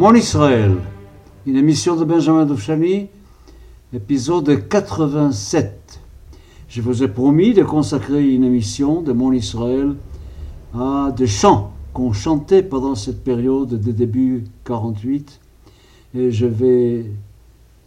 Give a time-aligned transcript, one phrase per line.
[0.00, 0.76] Mon Israël,
[1.46, 3.08] une émission de Benjamin Doufchani,
[3.92, 6.00] épisode 87.
[6.70, 9.94] Je vous ai promis de consacrer une émission de Mon Israël
[10.72, 15.38] à des chants qu'on chantait pendant cette période de début 48.
[16.14, 17.04] Et je vais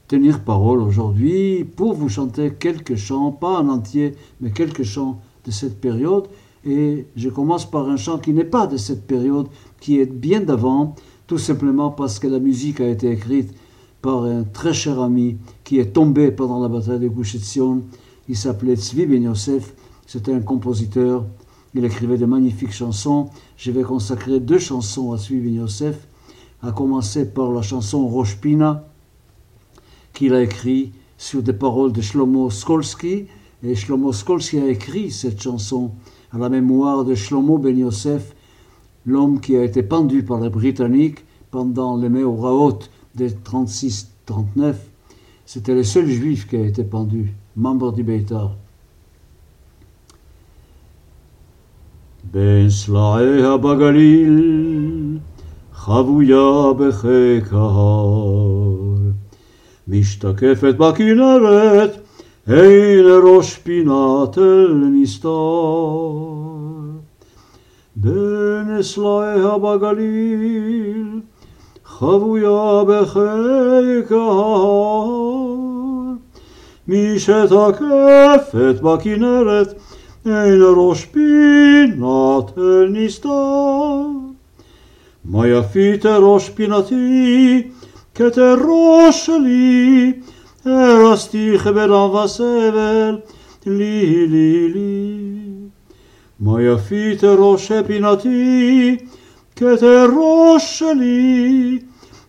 [0.07, 5.49] tenir parole aujourd'hui pour vous chanter quelques chants, pas en entier, mais quelques chants de
[5.49, 6.27] cette période.
[6.63, 9.47] Et je commence par un chant qui n'est pas de cette période,
[9.79, 10.93] qui est bien d'avant,
[11.27, 13.53] tout simplement parce que la musique a été écrite
[14.01, 17.37] par un très cher ami qui est tombé pendant la bataille de Gush
[18.27, 19.73] Il s'appelait Tzvi Ben Yosef,
[20.05, 21.25] c'était un compositeur,
[21.73, 23.29] il écrivait de magnifiques chansons.
[23.57, 26.07] Je vais consacrer deux chansons à Tzvi Ben Yosef,
[26.61, 28.85] à commencer par la chanson Roshpina,
[30.13, 33.27] qu'il a écrit sur des paroles de Shlomo Skolsky.
[33.63, 35.91] Et Shlomo Skolsky a écrit cette chanson
[36.33, 38.35] à la mémoire de Shlomo Ben Yosef,
[39.06, 42.80] l'homme qui a été pendu par les Britanniques pendant les Meoraot
[43.14, 44.74] de 36-39.
[45.46, 48.56] C'était le seul juif qui a été pendu, membre du Beitar.
[52.32, 55.18] בין סלעיה בגליל,
[55.74, 58.94] חבויה בחיק ההר,
[59.88, 61.90] משתקפת בכנרת,
[62.48, 65.28] אין ראש פינת אל נסתר.
[68.79, 71.21] نسلائها بغليل
[71.83, 74.33] خبويا بخيكها
[76.87, 79.75] میشه کفت با کنرت
[80.25, 82.57] این روش بینات
[82.91, 84.05] نیستا
[85.25, 87.65] ما یفیت روش بیناتی
[88.15, 90.15] که تر روش لی
[90.65, 93.17] راستی خبران و سبل
[93.65, 95.42] لی لی لی
[96.43, 98.97] מה יפית ראש פינתי,
[99.55, 101.79] כתר ראש שלי,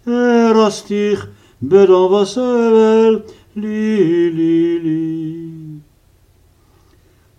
[0.07, 1.27] הרסתיך
[1.63, 3.21] ברב וסבל,
[3.57, 5.35] לי לי לי.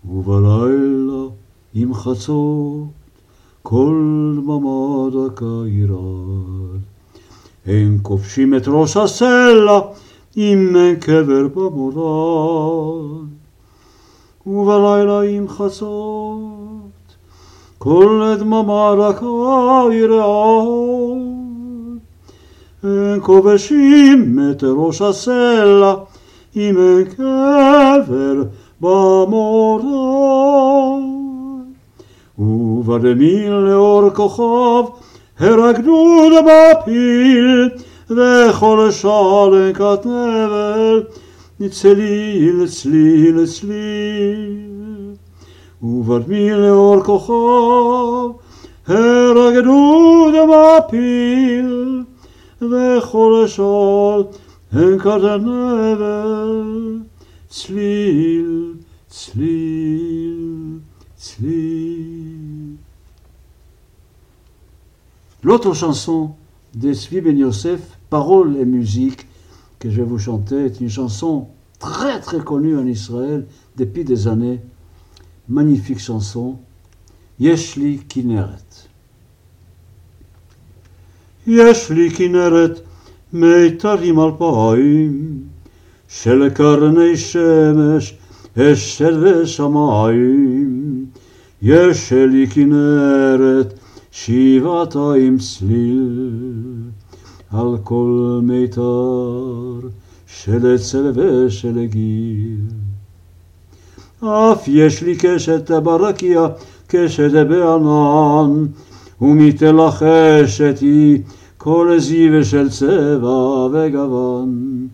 [0.04, 1.22] ובלילה
[1.74, 2.84] עם חצות
[3.62, 3.94] כל
[4.36, 6.80] דממה דקה ירד.
[7.66, 9.80] הם כובשים את ראש הסלע
[10.36, 13.26] אין קבר במורד.
[14.46, 17.16] ובלילה עם חצות
[17.78, 19.26] כל דממה דקה
[19.92, 21.16] ירד.
[22.82, 25.94] הם כובשים את ראש הסלע
[26.56, 28.42] אם אין קבר
[28.80, 29.84] במורד.
[32.38, 34.90] ובדמיל לאור כוכב
[35.38, 37.68] הרקדו במפיל
[38.10, 41.02] וכל שלקת נבל
[41.69, 45.15] צליל צליל צליל
[45.81, 48.37] ובדמיל לאור כוכב
[48.87, 52.03] הרקדו במפיל
[52.61, 56.99] וכל שלקת נבל
[57.49, 58.73] צליל
[59.09, 60.79] צליל
[61.15, 62.31] צליל
[65.43, 66.35] L'autre chanson
[66.75, 69.24] de Svi Ben Yosef, Paroles et musique,
[69.79, 71.47] que je vais vous chanter, est une chanson
[71.79, 73.45] très très connue en Israël
[73.77, 74.59] depuis des années.
[75.49, 76.57] Magnifique chanson.
[77.39, 78.89] Yeshli Kineret.
[81.47, 82.81] Yeshli Kineret,
[83.33, 85.43] מיתרים אלפיים,
[86.07, 88.15] של קרני שמש,
[88.57, 91.05] אשת ושמיים.
[91.61, 93.73] יש לי כנרת,
[94.11, 96.09] שבעתיים צליל,
[97.52, 99.88] על כל מיתר
[100.26, 102.56] של אצל ושל גיל.
[104.24, 106.46] אף יש לי קשת ברקיע,
[106.86, 108.66] קשת בענן,
[109.20, 111.18] ומתלחשת היא
[111.56, 114.86] כל זיו של צבע וגוון.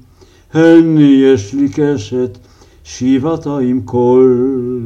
[0.53, 2.39] הן יש לי קשת
[2.85, 4.81] שבעתיים קול,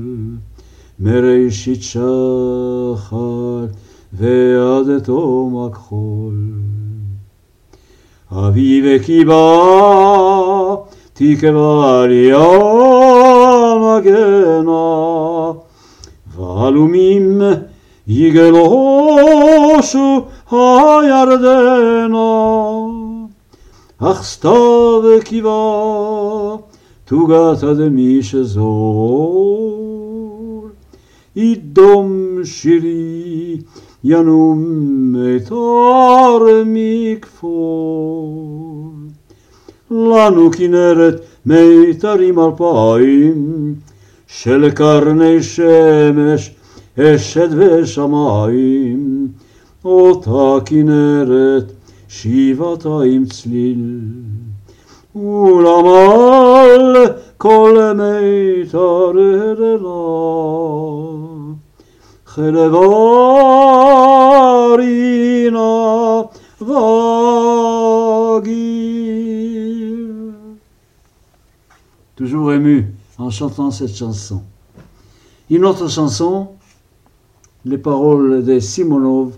[1.01, 3.67] מראשית שחר
[4.13, 6.35] ועד תום הכחול.
[8.32, 10.76] אביב כי בא
[11.14, 12.32] תקבע לי
[13.64, 14.32] המגנה,
[16.36, 17.42] ועלומים
[18.08, 19.42] יגלושו
[20.52, 22.22] הירדנה.
[24.00, 26.56] אך סתיו קיבה
[27.06, 29.72] תוגת אדמי שזור.
[31.36, 33.58] ידום שירי
[34.09, 34.65] ינום
[35.13, 38.03] מיתר מכפור.
[39.91, 43.75] לנו כנרת מיתרים אלפיים,
[44.27, 46.55] של קרני שמש,
[46.99, 49.29] אשת ושמיים.
[49.85, 51.73] אותה כנרת
[52.09, 54.01] שבעתיים צליל.
[55.15, 57.07] ולמל
[57.39, 59.11] כל מיתר
[59.53, 60.47] אדלה,
[62.27, 63.36] חלברינה
[73.27, 74.43] en chantant cette chanson.
[75.51, 76.51] Une autre chanson,
[77.65, 79.37] les paroles de Simonov,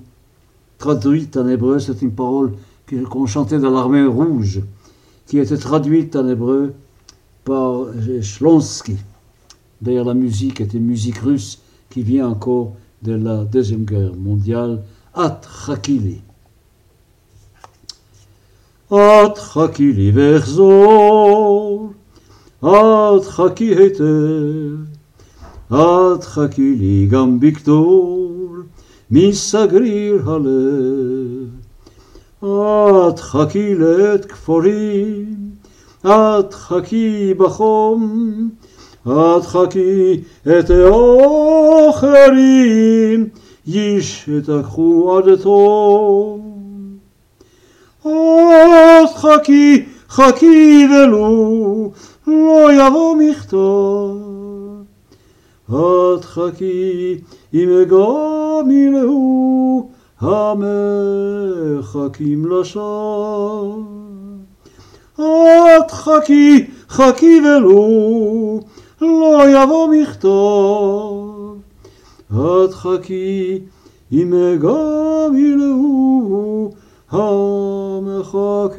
[0.76, 2.52] traduites en hébreu, c'est une parole
[3.10, 4.60] qu'on chantait dans l'armée rouge,
[5.26, 6.74] qui était traduite en hébreu
[7.44, 7.86] par
[8.20, 8.98] Shlonsky.
[9.80, 14.82] D'ailleurs, la musique était musique russe qui vient encore de la Deuxième Guerre mondiale,
[15.14, 16.20] At Chakili.
[18.90, 19.34] At
[20.12, 21.92] verzor,
[22.62, 24.74] At Chaki היטב,
[25.72, 28.64] את חכי לי גם בגדול,
[29.10, 31.48] מסגריר הלב.
[32.38, 35.34] את חכי לעת כפורים,
[36.06, 38.50] את חכי בחום,
[39.06, 40.70] את חכי את
[41.90, 43.28] האחרים,
[43.66, 46.48] ישתכחו עד תום.
[48.00, 51.90] את חכי, חכי ולו,
[52.28, 54.28] לא יבוא מכתב.
[55.68, 57.18] את חכי
[57.52, 59.90] עם גמילהו
[60.20, 63.82] המחכים לשווא.
[65.14, 68.60] את חכי, חכי ולו,
[69.00, 70.28] לא יבוא מכתב.
[72.32, 73.58] את חכי
[74.10, 76.72] עם גמילהו
[77.10, 78.78] המחכים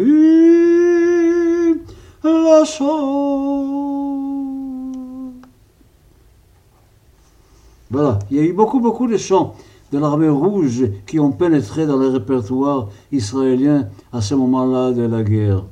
[2.23, 4.09] la chant.
[7.91, 9.55] Voilà, il y a eu beaucoup, beaucoup de chants
[9.91, 15.23] de l'armée rouge qui ont pénétré dans le répertoire israélien à ce moment-là de la
[15.23, 15.65] guerre.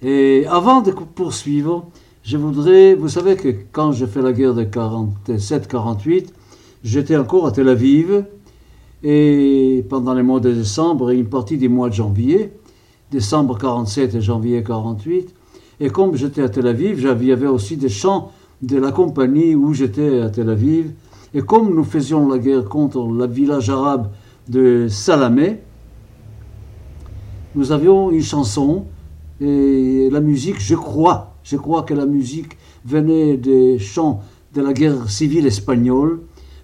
[0.00, 1.88] Et avant de poursuivre,
[2.22, 6.28] je voudrais, vous savez que quand j'ai fait la guerre de 47-48,
[6.84, 8.24] j'étais encore à Tel Aviv,
[9.02, 12.52] et pendant les mois de décembre et une partie des mois de janvier,
[13.10, 15.34] décembre 47 et janvier 48,
[15.80, 18.32] et comme j'étais à Tel Aviv, il y avait aussi des chants
[18.62, 20.92] de la compagnie où j'étais à Tel Aviv.
[21.34, 24.08] Et comme nous faisions la guerre contre le village arabe
[24.48, 25.60] de Salamé,
[27.54, 28.86] nous avions une chanson
[29.40, 34.22] et la musique, je crois, je crois que la musique venait des chants
[34.54, 36.20] de la guerre civile espagnole.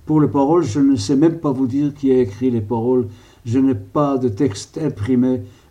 [0.07, 3.07] Pour les paroles, je ne sais même pas vous dire qui a écrit les paroles.
[3.45, 5.43] Je n'ai pas de texte imprimé.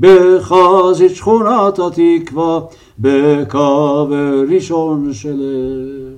[0.00, 2.60] בחזית שכונת התקווה
[2.98, 4.08] בקו
[4.50, 5.42] ראשון של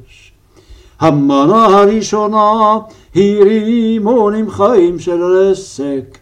[0.06, 0.32] אש.
[1.00, 2.78] המנה הראשונה
[3.14, 6.18] היא רימונים חיים של רסק.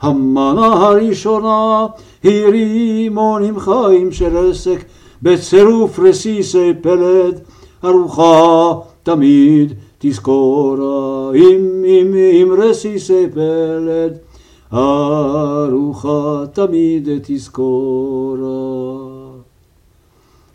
[0.00, 1.86] המנה הראשונה
[2.22, 4.84] היא רימונים חיים של רסק,
[5.22, 7.40] בצירוף רסיסי פלד,
[7.84, 14.18] ארוחה תמיד תזכורה, עם, עם, עם רסיסי פלד,
[14.70, 15.70] On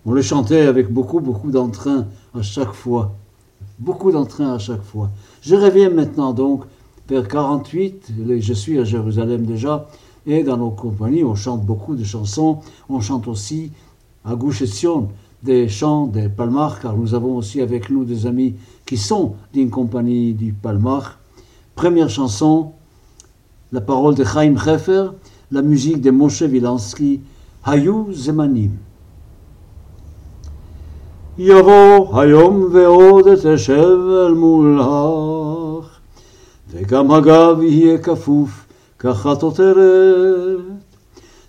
[0.06, 2.06] le chantait avec beaucoup, beaucoup d'entrain
[2.36, 3.14] à chaque fois.
[3.80, 5.10] Beaucoup d'entrain à chaque fois.
[5.42, 6.66] Je reviens maintenant donc
[7.10, 8.12] vers 48.
[8.40, 9.88] Je suis à Jérusalem déjà.
[10.28, 12.60] Et dans nos compagnies, on chante beaucoup de chansons.
[12.90, 13.72] On chante aussi
[14.24, 15.10] à Gush Etzion
[15.42, 18.54] des chants des Palmar, car nous avons aussi avec nous des amis
[18.86, 21.18] qui sont d'une compagnie du Palmar.
[21.76, 22.74] Première chanson,
[23.74, 25.14] la parole de Chaim Hefer,
[25.52, 27.22] la musique de Moshe Wilansky,
[27.66, 28.72] Hayu Zemanim.
[31.38, 35.86] יבוא היום ועוד תשב אל מולך,
[36.72, 38.66] וגם הגב יהיה כפוף
[39.00, 39.78] כחטוטרת,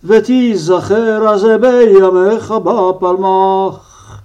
[0.05, 4.21] ותיזכר אז בימיך בפלמח,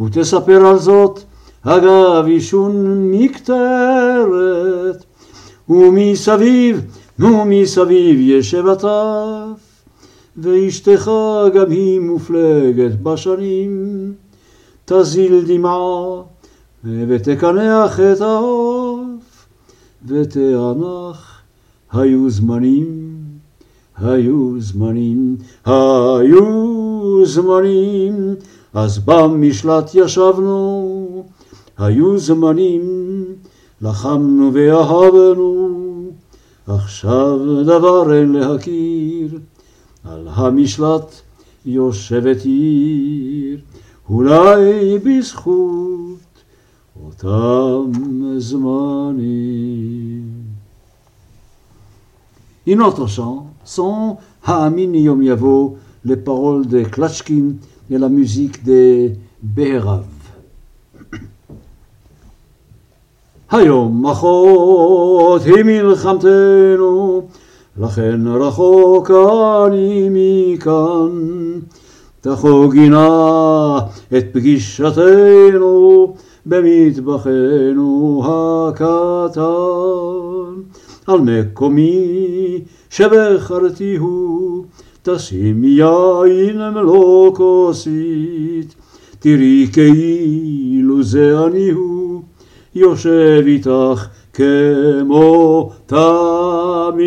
[0.00, 1.20] ותספר על זאת
[1.64, 2.72] הגב עישון
[3.10, 5.04] מקטרת,
[5.68, 6.80] ומסביב,
[7.18, 9.84] ומסביב ישב הטף,
[10.36, 11.10] ואשתך
[11.54, 14.12] גם היא מופלגת בשנים.
[14.84, 16.22] תזיל דמעה,
[16.84, 19.46] ותקנח את העוף,
[20.06, 21.34] ותענח.
[21.92, 23.16] היו זמנים,
[23.96, 28.34] היו זמנים, היו זמנים,
[28.74, 31.24] אז במשלט ישבנו,
[31.78, 32.82] היו זמנים,
[33.82, 35.83] לחמנו ואהבנו,
[36.67, 39.39] עכשיו דבר אין להכיר,
[40.03, 41.21] על המשלט
[41.65, 43.59] יושבת עיר,
[44.09, 46.19] אולי בזכות
[47.03, 47.91] אותם
[48.37, 49.69] זמנים.
[52.67, 57.55] Une autre chant sont Ha'amin Yom Yavo, les paroles de Klachkin
[57.89, 60.12] et la musique de Beherav.
[63.53, 67.27] היום אחות היא מלחמתנו,
[67.77, 71.09] לכן רחוק אני מכאן.
[72.21, 73.79] תחוגינה
[74.17, 76.13] את פגישתנו
[76.45, 79.41] במטבחנו הקטן.
[81.07, 84.63] על מקומי שבחרתיהו,
[85.01, 88.75] תשים יין מלוא כוסית,
[89.19, 92.02] תראי כאילו זה אני הוא,
[92.74, 97.04] יושב איתך כמו תמיד.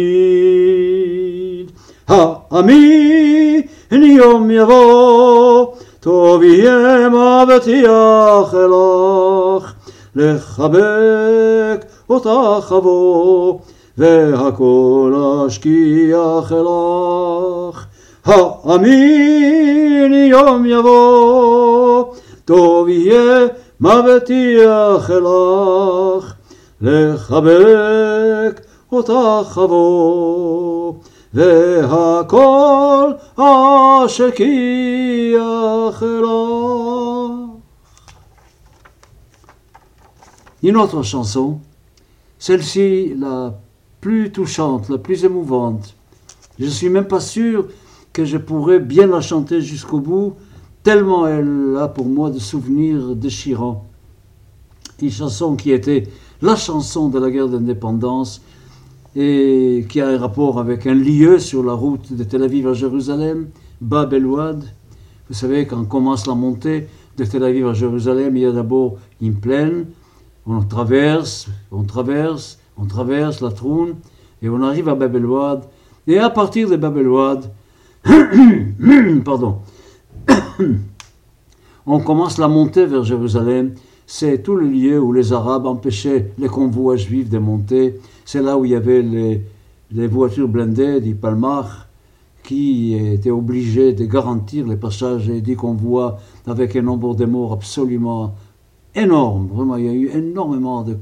[2.07, 5.65] האמין יום יבוא,
[5.99, 9.73] טוב יהיה מבטיח אלך,
[10.15, 13.59] לחבק אותך אבוא.
[13.97, 15.13] והכל
[15.47, 17.85] אשכיח לך.
[18.25, 22.13] האמין יום יבוא,
[22.45, 23.47] טוב יהיה
[23.80, 26.34] מבטיח לך,
[26.80, 28.60] לחבק
[28.92, 30.94] אותך אבוא,
[31.34, 33.12] והכל
[34.06, 34.82] אשכיח
[36.02, 36.42] לך.
[40.64, 41.58] Une autre chanson,
[42.38, 43.58] celle-ci, la
[44.00, 45.96] plus touchante, la plus émouvante.
[46.56, 47.66] Je ne suis même pas sûr
[48.12, 50.36] que je pourrais bien la chanter jusqu'au bout,
[50.83, 53.85] tellement elle a pour moi de souvenirs déchirants.
[55.01, 56.07] Une chanson qui était
[56.41, 58.41] la chanson de la guerre d'indépendance
[59.15, 62.73] et qui a un rapport avec un lieu sur la route de Tel Aviv à
[62.73, 63.47] Jérusalem,
[63.81, 64.25] Bab el.
[64.25, 68.97] Vous savez, quand commence la montée de Tel Aviv à Jérusalem, il y a d'abord
[69.21, 69.87] une plaine,
[70.45, 73.95] on traverse, on traverse, on traverse la Troune
[74.41, 75.63] et on arrive à Babelwad.
[76.05, 77.51] Et à partir de Babelwad,
[79.25, 79.57] pardon,
[81.85, 83.73] on commence la montée vers Jérusalem.
[84.05, 87.99] C'est tout le lieu où les Arabes empêchaient les convois juifs de monter.
[88.25, 91.87] C'est là où il y avait les, voitures blindées du Palmach
[92.43, 98.35] qui étaient obligées de garantir les passages des convois avec un nombre de morts absolument
[98.95, 99.49] énorme.
[99.53, 100.97] Vraiment, il y a eu énormément de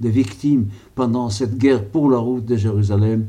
[0.00, 3.26] de, victimes pendant cette guerre pour la route de Jérusalem.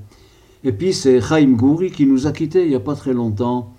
[0.63, 3.73] Et puis c'est Chaim Gouri qui nous a quittés il n'y a pas très longtemps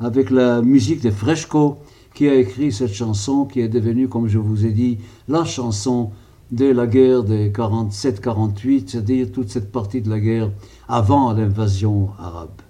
[0.00, 1.78] avec la musique de Freshko
[2.14, 6.10] qui a écrit cette chanson qui est devenue, comme je vous ai dit, la chanson
[6.50, 10.50] de la guerre de 47-48, c'est-à-dire toute cette partie de la guerre
[10.88, 12.62] avant l'invasion arabe.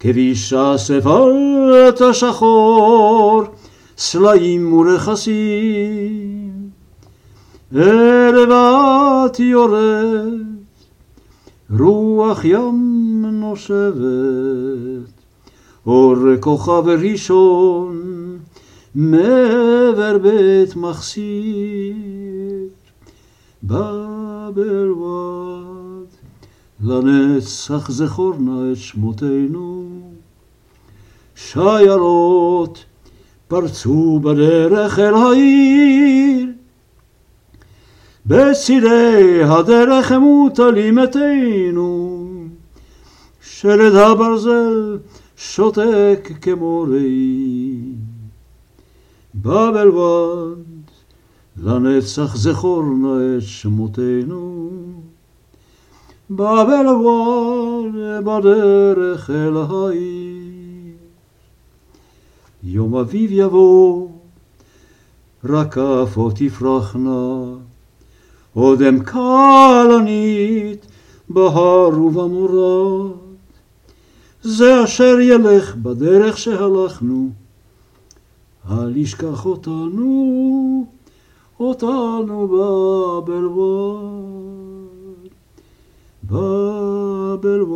[0.00, 3.42] כביש הסבלת השחור,
[3.98, 6.33] סלעים ורכסים.
[7.75, 10.33] את יורד,
[11.79, 15.11] רוח ים נושבת,
[15.87, 18.01] אור כוכב ראשון,
[18.95, 21.95] מעבר בית מחסיר.
[23.63, 24.93] בבל
[26.83, 29.85] לנצח זכור נא את שמותינו.
[31.35, 32.85] שיירות
[33.47, 36.47] פרצו בדרך אל העיר,
[38.25, 42.27] בצידי הדרך מוטלים מתינו,
[43.41, 44.97] שלד הברזל
[45.37, 47.81] שותק כמו ראי.
[49.35, 50.55] בבלבד
[51.63, 54.69] לנצח זכור נא את שמותינו.
[56.29, 60.45] בבלבון בדרך אל העיר.
[62.63, 64.09] יום אביב יבוא,
[65.43, 67.43] רקפות תפרחנה,
[68.55, 70.85] אודם כלנית
[71.29, 73.11] בהר ובמורד.
[74.41, 77.29] זה אשר ילך בדרך שהלכנו,
[78.71, 80.85] אל ישכח אותנו,
[81.59, 82.47] אותנו
[83.23, 84.25] בבלבון.
[86.23, 87.75] בבלוות,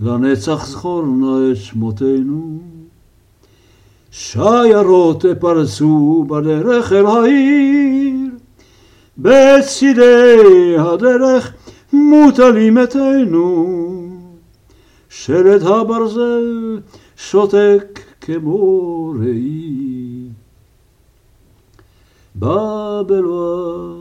[0.00, 2.58] לנצח זכור נא את שמותינו.
[4.10, 8.23] שיירות פרצו בדרך אל העיר,
[9.18, 11.52] בצידי הדרך
[11.92, 13.68] מוטלים מתינו,
[15.08, 16.80] שלט הברזל
[17.16, 20.28] שותק כמו ראי.
[22.36, 23.94] בבלווד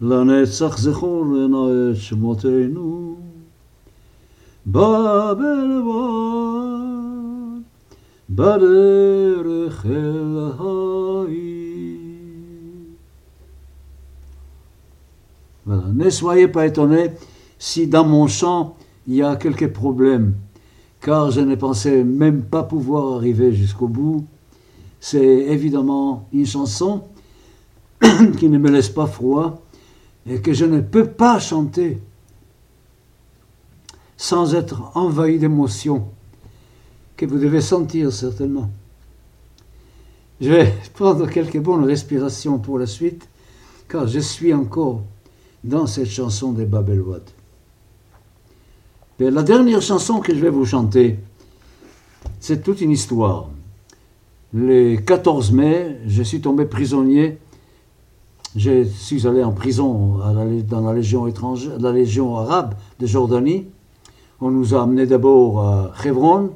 [0.00, 3.16] לנצח זכור נא את שמותינו.
[4.66, 6.20] בבלווד
[8.30, 11.49] בדרך אל העיר.
[15.70, 17.12] Ne soyez pas étonnés
[17.58, 20.34] si dans mon chant il y a quelques problèmes,
[21.00, 24.24] car je ne pensais même pas pouvoir arriver jusqu'au bout.
[24.98, 27.04] C'est évidemment une chanson
[28.38, 29.62] qui ne me laisse pas froid
[30.26, 32.00] et que je ne peux pas chanter
[34.16, 36.08] sans être envahi d'émotions
[37.16, 38.70] que vous devez sentir certainement.
[40.40, 43.28] Je vais prendre quelques bonnes respirations pour la suite,
[43.88, 45.02] car je suis encore
[45.64, 47.22] dans cette chanson des Babelwad.
[49.18, 51.18] La dernière chanson que je vais vous chanter,
[52.40, 53.50] c'est toute une histoire.
[54.54, 57.38] Le 14 mai, je suis tombé prisonnier.
[58.56, 60.18] Je suis allé en prison
[60.68, 63.66] dans la légion étrangère, la légion arabe de Jordanie.
[64.40, 66.50] On nous a amenés d'abord à Hebron.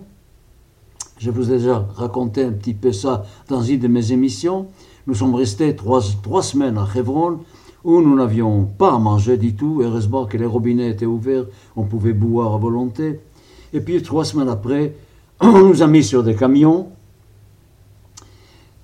[1.18, 4.68] Je vous ai déjà raconté un petit peu ça dans une de mes émissions.
[5.06, 7.40] Nous sommes restés trois, trois semaines à Hebron
[7.84, 9.80] où nous n'avions pas à manger du tout.
[9.82, 11.44] Heureusement que les robinets étaient ouverts,
[11.76, 13.20] on pouvait boire à volonté.
[13.72, 14.94] Et puis trois semaines après,
[15.40, 16.88] on nous a mis sur des camions.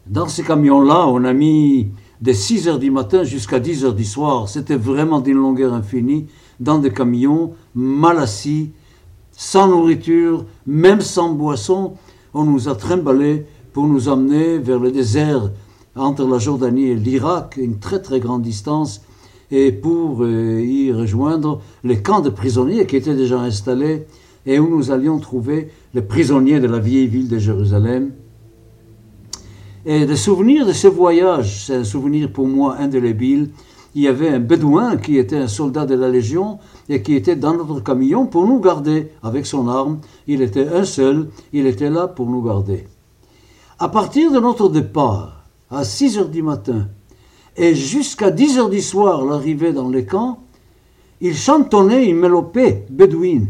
[0.07, 1.89] Dans ces camions-là, on a mis
[2.21, 4.49] de 6 heures du matin jusqu'à 10 heures du soir.
[4.49, 6.27] C'était vraiment d'une longueur infinie,
[6.59, 8.73] dans des camions, mal assis,
[9.33, 11.95] sans nourriture, même sans boisson.
[12.35, 15.51] On nous a trimballés pour nous emmener vers le désert
[15.96, 19.03] entre la Jordanie et l'Irak, une très très grande distance,
[19.50, 24.07] et pour euh, y rejoindre les camps de prisonniers qui étaient déjà installés
[24.46, 28.12] et où nous allions trouver les prisonniers de la vieille ville de Jérusalem.
[29.87, 33.50] Et le souvenir de ce voyage, c'est un souvenir pour moi indélébile.
[33.94, 37.35] Il y avait un bédouin qui était un soldat de la Légion et qui était
[37.35, 39.98] dans notre camion pour nous garder avec son arme.
[40.26, 42.85] Il était un seul, il était là pour nous garder.
[43.79, 45.39] À partir de notre départ,
[45.71, 46.89] à 6 heures du matin
[47.57, 50.41] et jusqu'à 10 heures du soir, l'arrivée dans les camps,
[51.21, 53.49] il chantonnait une mélopée bédouine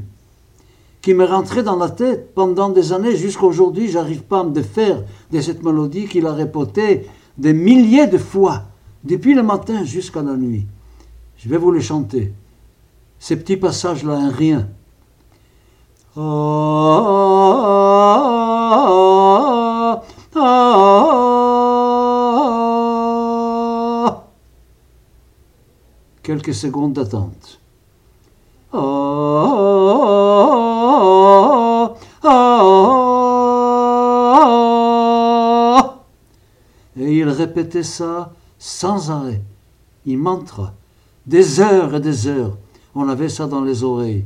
[1.03, 3.17] qui me rentrait dans la tête pendant des années.
[3.17, 7.07] Jusqu'à aujourd'hui, j'arrive pas à me défaire de cette mélodie qu'il a répétée
[7.39, 8.65] des milliers de fois,
[9.05, 10.67] depuis le matin jusqu'à la nuit.
[11.39, 12.33] Je vais vous le chanter.
[13.19, 14.69] Ces petits passages-là, un rien.
[16.17, 16.21] Ah,
[19.43, 20.03] ah,
[20.35, 20.70] ah,
[26.31, 27.59] Quelques secondes d'attente.
[36.97, 39.43] Et il répétait ça sans arrêt.
[40.07, 40.73] Il mantra.
[41.27, 42.57] Des heures et des heures.
[42.95, 44.25] On avait ça dans les oreilles.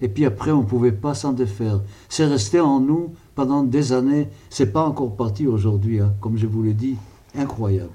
[0.00, 1.82] Et puis après, on ne pouvait pas s'en défaire.
[2.08, 4.30] C'est resté en nous pendant des années.
[4.48, 6.96] C'est pas encore parti aujourd'hui, hein, comme je vous l'ai dit.
[7.36, 7.90] Incroyable.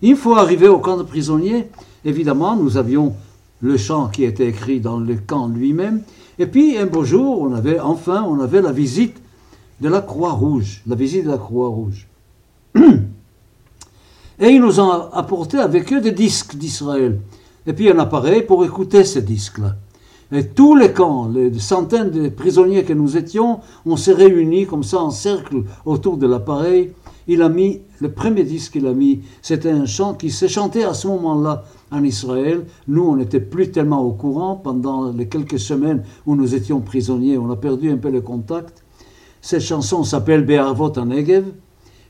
[0.00, 1.68] Une fois arrivé au camp de prisonniers,
[2.06, 3.14] évidemment, nous avions
[3.60, 6.02] le chant qui était écrit dans le camp lui-même.
[6.38, 9.16] Et puis, un beau jour, on avait enfin, on avait la visite
[9.80, 10.82] de la Croix-Rouge.
[10.86, 12.06] La visite de la Croix-Rouge.
[14.38, 17.18] Et ils nous ont apporté avec eux des disques d'Israël.
[17.66, 19.76] Et puis un appareil pour écouter ces disques-là.
[20.32, 24.82] Et tous les camps, les centaines de prisonniers que nous étions, on s'est réunis comme
[24.82, 26.92] ça en cercle autour de l'appareil.
[27.28, 30.84] Il a mis, le premier disque qu'il a mis, c'était un chant qui s'est chanté
[30.84, 32.66] à ce moment-là en Israël.
[32.88, 37.38] Nous, on n'était plus tellement au courant pendant les quelques semaines où nous étions prisonniers.
[37.38, 38.84] On a perdu un peu le contact.
[39.40, 41.44] Cette chanson s'appelle Be'arvot Negev.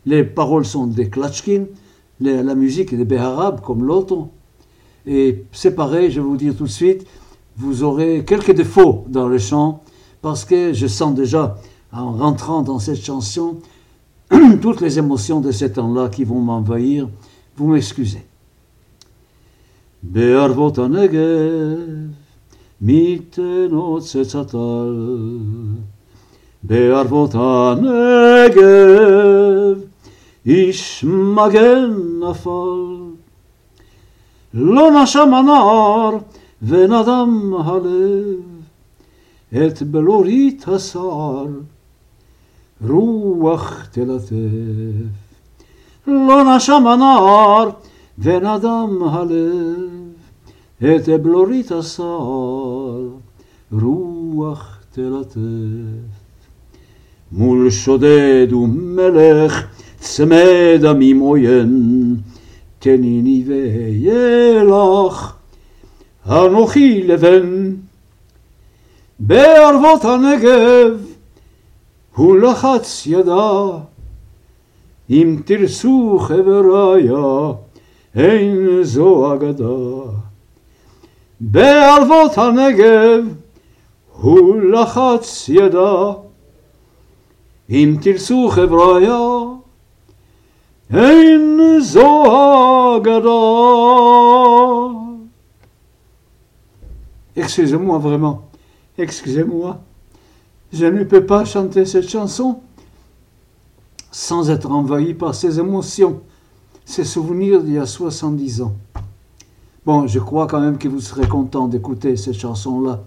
[0.07, 1.67] Les paroles sont des Klatchkin
[2.21, 4.29] la musique est des Béharab comme l'autre.
[5.07, 7.07] Et c'est pareil, je vais vous dire tout de suite,
[7.57, 9.83] vous aurez quelques défauts dans le chant,
[10.21, 11.59] parce que je sens déjà,
[11.93, 13.59] en rentrant dans cette chanson,
[14.61, 17.09] toutes les émotions de ce temps-là qui vont m'envahir.
[17.57, 18.27] Vous m'excusez.
[30.45, 33.02] איש מגן נפל.
[34.54, 36.17] לא נשם הנער
[36.62, 38.52] ונדם הלב
[39.56, 41.45] את בלורית הסער,
[42.88, 44.32] רוח תלטף.
[46.08, 47.69] לא נשם הנער
[48.18, 49.76] ונדם הלב
[50.79, 53.09] את בלורית הסל,
[53.72, 55.38] רוח תלטף.
[57.33, 59.66] מול שודד ומלך
[59.98, 62.16] צמא דמים עוין,
[62.79, 65.33] תניני ואהיה לך,
[66.26, 67.74] אנוכי לבן.
[69.20, 71.00] בערבות הנגב
[72.14, 73.79] הוא לחץ ידה,
[75.11, 77.52] אם תרצו חבריה,
[78.15, 80.12] אין זו אגדה.
[81.39, 83.26] בערבות הנגב
[84.13, 86.13] הוא לחץ ידה,
[87.69, 89.19] אם תרצו חבריה,
[90.93, 92.24] אין זו
[92.97, 93.32] אגדה.
[97.36, 98.41] Excusez-moi vraiment,
[98.97, 99.78] excusez-moi,
[100.74, 102.60] je ne peux pas chanter cette chanson
[104.12, 106.21] sans être envahi par ces émotions,
[106.87, 108.75] ces souvenirs d'il y a 70 ans.
[109.85, 113.03] Bon, je crois quand même que vous serez content d'écouter cette chanson-là.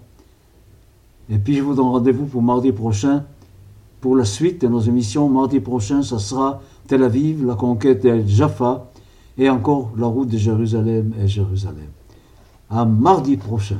[1.30, 3.24] Et puis je vous donne rendez-vous pour mardi prochain.
[4.00, 8.22] Pour la suite de nos émissions, mardi prochain, ça sera Tel Aviv, la conquête de
[8.26, 8.90] Jaffa
[9.38, 11.88] et encore la route de Jérusalem et Jérusalem.
[12.68, 13.78] À mardi prochain.